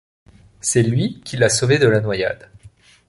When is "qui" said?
1.23-1.37